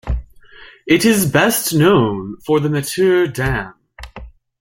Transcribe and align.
It 0.87 1.05
is 1.05 1.31
best 1.31 1.75
known 1.75 2.37
for 2.43 2.59
the 2.59 2.69
Mettur 2.69 3.27
Dam. 3.31 3.75